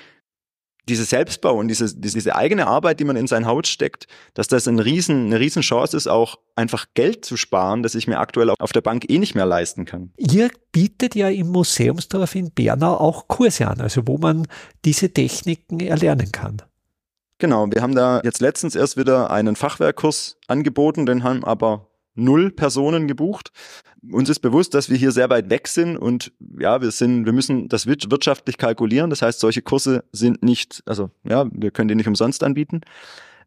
[0.89, 4.67] diese Selbstbau und diese, diese eigene Arbeit, die man in sein Haus steckt, dass das
[4.67, 8.49] ein riesen, eine riesen Chance ist, auch einfach Geld zu sparen, das ich mir aktuell
[8.59, 10.11] auf der Bank eh nicht mehr leisten kann.
[10.17, 14.47] Ihr bietet ja im Museumsdorf in Bernau auch Kurse an, also wo man
[14.85, 16.61] diese Techniken erlernen kann.
[17.37, 21.88] Genau, wir haben da jetzt letztens erst wieder einen Fachwerkkurs angeboten, den haben aber
[22.19, 23.51] null Personen gebucht.
[24.11, 27.33] Uns ist bewusst, dass wir hier sehr weit weg sind und ja, wir sind, wir
[27.33, 29.09] müssen das wirtschaftlich kalkulieren.
[29.09, 32.81] Das heißt, solche Kurse sind nicht, also ja, wir können die nicht umsonst anbieten.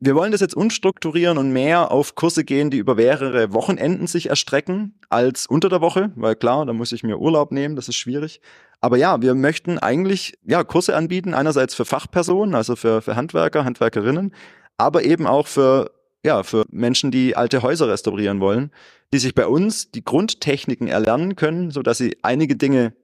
[0.05, 4.31] Wir wollen das jetzt umstrukturieren und mehr auf Kurse gehen, die über mehrere Wochenenden sich
[4.31, 7.95] erstrecken als unter der Woche, weil klar, da muss ich mir Urlaub nehmen, das ist
[7.95, 8.41] schwierig.
[8.81, 13.65] Aber ja, wir möchten eigentlich ja Kurse anbieten, einerseits für Fachpersonen, also für, für Handwerker,
[13.65, 14.35] Handwerkerinnen,
[14.77, 15.93] aber eben auch für
[16.25, 18.71] ja, für Menschen, die alte Häuser restaurieren wollen,
[19.13, 22.95] die sich bei uns die Grundtechniken erlernen können, so dass sie einige Dinge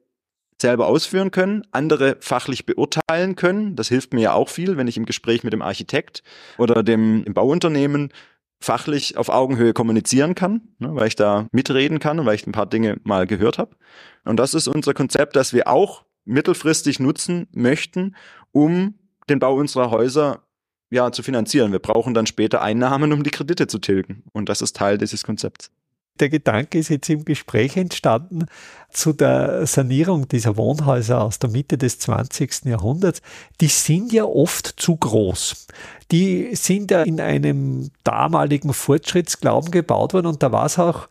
[0.61, 3.76] selber ausführen können, andere fachlich beurteilen können.
[3.76, 6.22] Das hilft mir ja auch viel, wenn ich im Gespräch mit dem Architekt
[6.57, 8.12] oder dem im Bauunternehmen
[8.61, 12.52] fachlich auf Augenhöhe kommunizieren kann, ne, weil ich da mitreden kann und weil ich ein
[12.52, 13.76] paar Dinge mal gehört habe.
[14.24, 18.16] Und das ist unser Konzept, das wir auch mittelfristig nutzen möchten,
[18.50, 18.94] um
[19.31, 20.42] den Bau unserer Häuser
[20.90, 21.72] ja, zu finanzieren.
[21.72, 24.22] Wir brauchen dann später Einnahmen, um die Kredite zu tilgen.
[24.33, 25.70] Und das ist Teil dieses Konzepts.
[26.20, 28.46] Der Gedanke ist jetzt im Gespräch entstanden
[28.90, 32.64] zu der Sanierung dieser Wohnhäuser aus der Mitte des 20.
[32.64, 33.22] Jahrhunderts.
[33.61, 35.68] Die sind ja oft zu groß.
[36.11, 41.09] Die sind ja in einem damaligen Fortschrittsglauben gebaut worden und da war es auch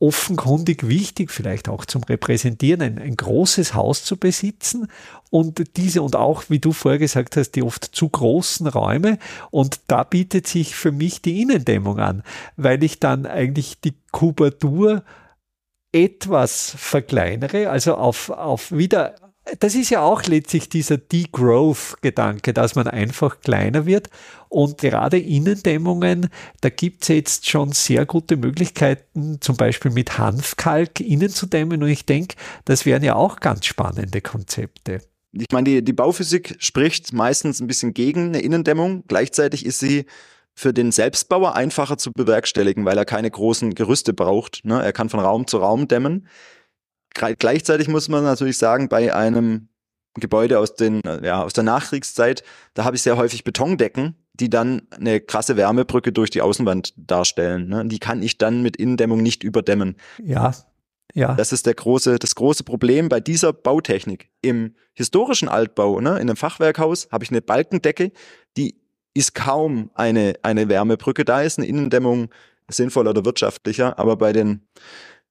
[0.00, 4.88] offenkundig wichtig, vielleicht auch zum Repräsentieren, ein, ein, großes Haus zu besitzen
[5.28, 9.18] und diese und auch, wie du vorher gesagt hast, die oft zu großen Räume.
[9.50, 12.22] Und da bietet sich für mich die Innendämmung an,
[12.56, 15.04] weil ich dann eigentlich die Kubatur
[15.92, 19.14] etwas verkleinere, also auf, auf wieder
[19.58, 24.08] das ist ja auch letztlich dieser Degrowth-Gedanke, dass man einfach kleiner wird.
[24.48, 26.28] Und gerade Innendämmungen,
[26.60, 31.82] da gibt es jetzt schon sehr gute Möglichkeiten, zum Beispiel mit Hanfkalk innen zu dämmen.
[31.82, 35.02] Und ich denke, das wären ja auch ganz spannende Konzepte.
[35.32, 39.04] Ich meine, die, die Bauphysik spricht meistens ein bisschen gegen eine Innendämmung.
[39.06, 40.06] Gleichzeitig ist sie
[40.54, 44.64] für den Selbstbauer einfacher zu bewerkstelligen, weil er keine großen Gerüste braucht.
[44.64, 44.82] Ne?
[44.82, 46.26] Er kann von Raum zu Raum dämmen.
[47.14, 49.68] Gleichzeitig muss man natürlich sagen, bei einem
[50.14, 52.42] Gebäude aus, den, ja, aus der Nachkriegszeit,
[52.74, 57.68] da habe ich sehr häufig Betondecken, die dann eine krasse Wärmebrücke durch die Außenwand darstellen.
[57.68, 57.86] Ne?
[57.86, 59.96] Die kann ich dann mit Innendämmung nicht überdämmen.
[60.22, 60.52] Ja,
[61.14, 61.34] ja.
[61.34, 64.30] Das ist der große, das große Problem bei dieser Bautechnik.
[64.42, 68.12] Im historischen Altbau, ne, in einem Fachwerkhaus, habe ich eine Balkendecke,
[68.56, 68.80] die
[69.14, 71.24] ist kaum eine, eine Wärmebrücke.
[71.24, 72.28] Da ist eine Innendämmung
[72.68, 74.66] sinnvoller oder wirtschaftlicher, aber bei den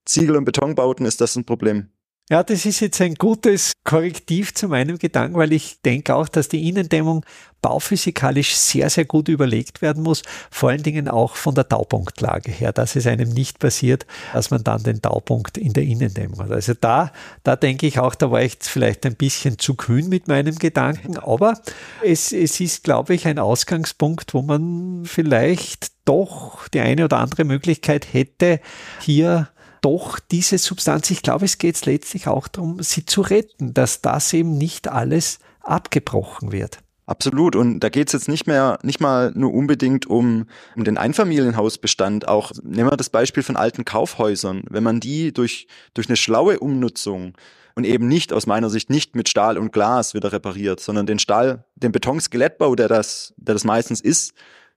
[0.04, 1.90] Ziegel- und Betonbauten ist das ein Problem.
[2.30, 6.48] Ja, das ist jetzt ein gutes Korrektiv zu meinem Gedanken, weil ich denke auch, dass
[6.48, 7.26] die Innendämmung
[7.60, 12.72] bauphysikalisch sehr, sehr gut überlegt werden muss, vor allen Dingen auch von der Taupunktlage her,
[12.72, 16.52] dass es einem nicht passiert, dass man dann den Taupunkt in der Innendämmung hat.
[16.52, 17.10] Also da,
[17.42, 21.16] da denke ich auch, da war ich vielleicht ein bisschen zu kühn mit meinem Gedanken,
[21.18, 21.60] aber
[22.00, 27.42] es, es ist, glaube ich, ein Ausgangspunkt, wo man vielleicht doch die eine oder andere
[27.42, 28.60] Möglichkeit hätte,
[29.00, 29.48] hier
[29.80, 34.32] doch diese Substanz, ich glaube, es geht letztlich auch darum, sie zu retten, dass das
[34.32, 36.78] eben nicht alles abgebrochen wird.
[37.10, 37.56] Absolut.
[37.56, 42.28] Und da geht es jetzt nicht mehr, nicht mal nur unbedingt um, um den Einfamilienhausbestand.
[42.28, 44.62] Auch nehmen wir das Beispiel von alten Kaufhäusern.
[44.70, 47.34] Wenn man die durch, durch eine schlaue Umnutzung
[47.74, 51.18] und eben nicht aus meiner Sicht nicht mit Stahl und Glas wieder repariert, sondern den
[51.18, 54.32] Stahl, den Betonskelettbau, der das, der das meistens ist,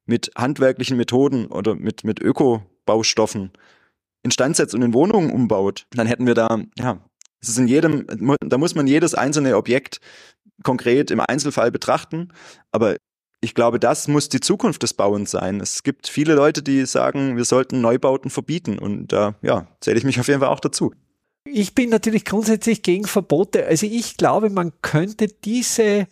[0.08, 3.52] mit handwerklichen Methoden oder mit, mit Ökobaustoffen
[4.24, 7.00] instand setzt und in Wohnungen umbaut, dann hätten wir da, ja,
[7.42, 8.08] es ist in jedem,
[8.40, 10.00] da muss man jedes einzelne Objekt
[10.64, 12.30] konkret im Einzelfall betrachten,
[12.72, 12.96] aber
[13.44, 15.60] ich glaube, das muss die Zukunft des Bauens sein.
[15.60, 19.98] Es gibt viele Leute, die sagen, wir sollten Neubauten verbieten und da äh, ja, zähle
[19.98, 20.94] ich mich auf jeden Fall auch dazu.
[21.46, 23.66] Ich bin natürlich grundsätzlich gegen Verbote.
[23.66, 26.08] Also ich glaube, man könnte diese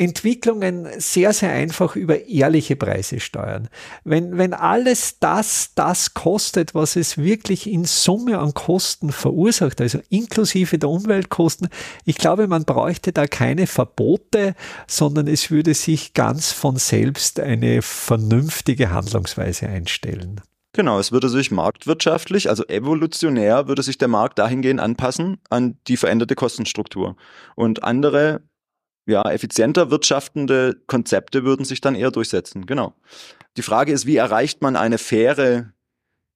[0.00, 3.68] Entwicklungen sehr, sehr einfach über ehrliche Preise steuern.
[4.02, 10.00] Wenn, wenn alles das, das kostet, was es wirklich in Summe an Kosten verursacht, also
[10.08, 11.68] inklusive der Umweltkosten,
[12.06, 14.54] ich glaube, man bräuchte da keine Verbote,
[14.86, 20.40] sondern es würde sich ganz von selbst eine vernünftige Handlungsweise einstellen.
[20.72, 25.98] Genau, es würde sich marktwirtschaftlich, also evolutionär, würde sich der Markt dahingehend anpassen an die
[25.98, 27.16] veränderte Kostenstruktur.
[27.54, 28.40] Und andere
[29.06, 32.66] ja, effizienter wirtschaftende Konzepte würden sich dann eher durchsetzen.
[32.66, 32.94] Genau.
[33.56, 35.72] Die Frage ist, wie erreicht man eine faire,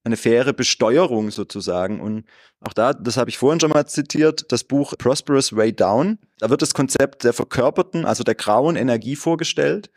[0.02, 2.00] eine faire Besteuerung sozusagen?
[2.00, 2.24] Und
[2.60, 6.18] auch da, das habe ich vorhin schon mal zitiert, das Buch Prosperous Way Down.
[6.38, 9.90] Da wird das Konzept der verkörperten, also der grauen Energie vorgestellt.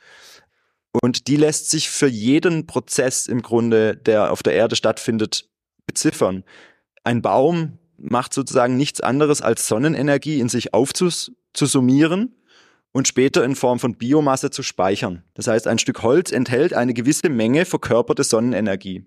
[1.01, 5.49] Und die lässt sich für jeden Prozess im Grunde, der auf der Erde stattfindet,
[5.85, 6.43] beziffern.
[7.03, 12.36] Ein Baum macht sozusagen nichts anderes als Sonnenenergie in sich aufzusummieren
[12.97, 15.21] und später in Form von Biomasse zu speichern.
[15.35, 19.05] Das heißt, ein Stück Holz enthält eine gewisse Menge verkörperte Sonnenenergie.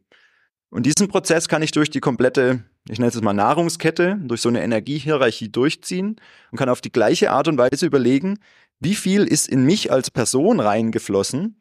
[0.68, 4.48] Und diesen Prozess kann ich durch die komplette, ich nenne es mal Nahrungskette, durch so
[4.48, 6.20] eine Energiehierarchie durchziehen
[6.52, 8.38] und kann auf die gleiche Art und Weise überlegen,
[8.78, 11.56] wie viel ist in mich als Person reingeflossen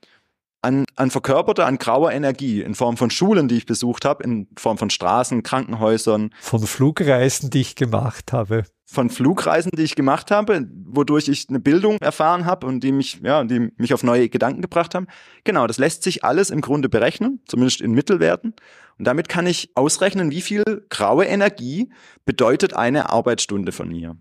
[0.61, 4.47] an, an verkörperter, an grauer Energie in Form von Schulen, die ich besucht habe, in
[4.57, 6.31] Form von Straßen, Krankenhäusern.
[6.39, 11.59] Von Flugreisen, die ich gemacht habe von Flugreisen, die ich gemacht habe, wodurch ich eine
[11.59, 15.05] Bildung erfahren habe und die mich, ja, die mich auf neue Gedanken gebracht haben.
[15.43, 18.55] Genau, das lässt sich alles im Grunde berechnen, zumindest in Mittelwerten.
[18.97, 21.91] Und damit kann ich ausrechnen, wie viel graue Energie
[22.25, 24.17] bedeutet eine Arbeitsstunde von mir.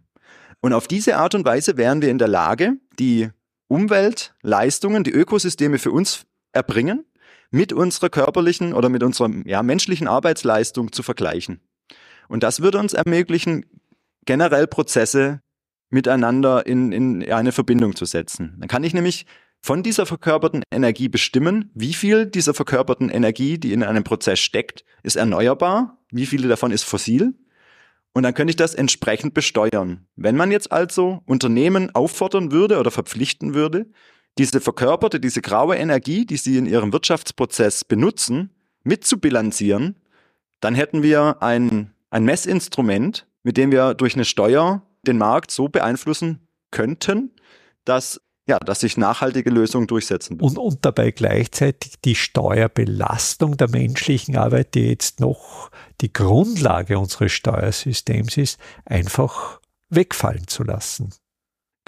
[0.60, 3.30] Und auf diese Art und Weise wären wir in der Lage, die
[3.68, 7.04] Umweltleistungen, die Ökosysteme für uns erbringen,
[7.50, 11.60] mit unserer körperlichen oder mit unserer ja, menschlichen Arbeitsleistung zu vergleichen.
[12.28, 13.64] Und das würde uns ermöglichen,
[14.26, 15.40] generell Prozesse
[15.90, 18.56] miteinander in, in eine Verbindung zu setzen.
[18.58, 19.26] Dann kann ich nämlich
[19.60, 24.84] von dieser verkörperten Energie bestimmen, wie viel dieser verkörperten Energie, die in einem Prozess steckt,
[25.02, 27.34] ist erneuerbar, wie viele davon ist fossil.
[28.12, 30.06] Und dann könnte ich das entsprechend besteuern.
[30.16, 33.86] Wenn man jetzt also Unternehmen auffordern würde oder verpflichten würde,
[34.38, 38.50] diese verkörperte, diese graue Energie, die sie in ihrem Wirtschaftsprozess benutzen,
[38.84, 39.96] mitzubilanzieren,
[40.60, 45.68] dann hätten wir ein, ein Messinstrument, mit dem wir durch eine Steuer den Markt so
[45.68, 47.32] beeinflussen könnten,
[47.84, 50.40] dass ja, dass sich nachhaltige Lösungen durchsetzen.
[50.40, 55.70] Und, und dabei gleichzeitig die Steuerbelastung der menschlichen Arbeit, die jetzt noch
[56.00, 61.10] die Grundlage unseres Steuersystems ist, einfach wegfallen zu lassen.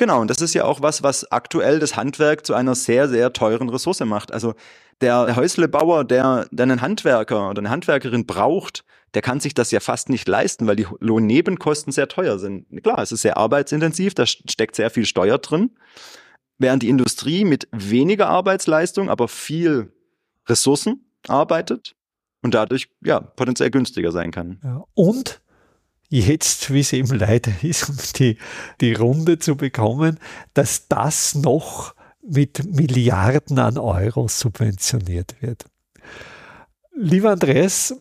[0.00, 3.34] Genau, und das ist ja auch was, was aktuell das Handwerk zu einer sehr, sehr
[3.34, 4.32] teuren Ressource macht.
[4.32, 4.54] Also
[5.02, 8.82] der Häuslebauer, der, der einen Handwerker oder eine Handwerkerin braucht,
[9.12, 12.64] der kann sich das ja fast nicht leisten, weil die Lohnnebenkosten sehr teuer sind.
[12.82, 15.72] Klar, es ist sehr arbeitsintensiv, da steckt sehr viel Steuer drin.
[16.56, 19.92] Während die Industrie mit weniger Arbeitsleistung, aber viel
[20.48, 21.94] Ressourcen arbeitet
[22.40, 24.62] und dadurch ja potenziell günstiger sein kann.
[24.64, 25.42] Ja, und
[26.10, 28.36] jetzt, wie es eben leider ist, um die,
[28.80, 30.18] die Runde zu bekommen,
[30.54, 35.64] dass das noch mit Milliarden an Euro subventioniert wird.
[36.94, 37.94] Lieber Andreas,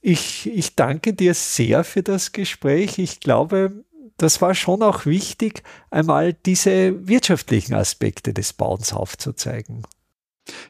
[0.00, 2.98] ich, ich danke dir sehr für das Gespräch.
[2.98, 3.84] Ich glaube,
[4.16, 9.82] das war schon auch wichtig, einmal diese wirtschaftlichen Aspekte des Bauens aufzuzeigen.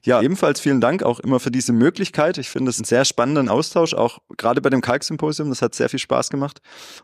[0.04, 2.38] Ja, ebenfalls vielen Dank auch immer für diese Möglichkeit.
[2.38, 5.48] Ich finde es einen sehr spannenden Austausch, auch gerade bei dem Kalksymposium.
[5.48, 6.60] Das hat sehr viel Spaß gemacht.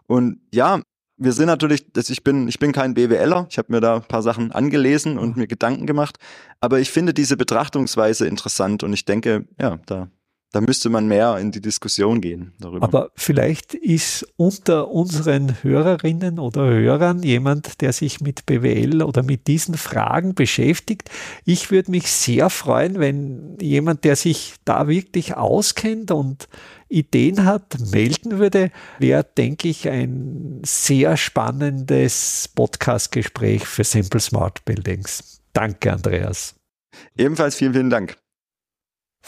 [0.07, 0.81] Und ja,
[1.19, 3.47] wir sind natürlich, dass ich bin, ich bin kein BWLer.
[3.51, 6.19] Ich habe mir da ein paar Sachen angelesen und mir Gedanken gemacht.
[6.61, 10.09] Aber ich finde diese Betrachtungsweise interessant und ich denke, ja, da
[10.53, 12.85] da müsste man mehr in die Diskussion gehen darüber.
[12.85, 19.49] Aber vielleicht ist unter unseren Hörerinnen oder Hörern jemand, der sich mit BWL oder mit
[19.49, 21.11] diesen Fragen beschäftigt.
[21.45, 26.49] Ich würde mich sehr freuen, wenn jemand, der sich da wirklich auskennt und
[26.89, 35.43] Ideen hat, melden würde, wäre, denke ich, ein sehr spannendes Podcast-Gespräch für Simple Smart Buildings.
[35.53, 36.55] Danke, Andreas.
[37.17, 38.17] Ebenfalls vielen, vielen Dank.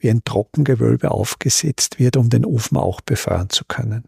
[0.00, 4.04] wie ein Trockengewölbe aufgesetzt wird, um den Ofen auch befeuern zu können.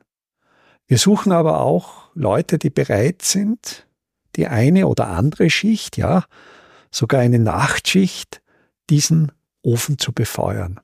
[0.86, 3.86] Wir suchen aber auch Leute, die bereit sind,
[4.36, 6.24] die eine oder andere Schicht, ja,
[6.90, 8.42] sogar eine Nachtschicht,
[8.90, 9.32] diesen
[9.62, 10.80] Ofen zu befeuern.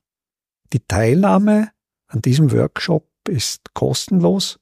[0.73, 1.71] Die Teilnahme
[2.07, 4.59] an diesem Workshop ist kostenlos.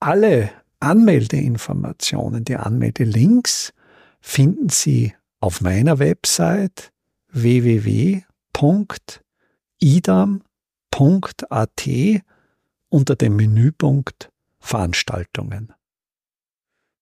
[0.00, 0.50] Alle
[0.80, 3.72] Anmeldeinformationen, die Anmeldelinks
[4.20, 6.92] finden Sie auf meiner Website
[7.30, 8.22] www
[9.80, 11.42] idam.at
[12.88, 15.72] unter dem Menüpunkt Veranstaltungen.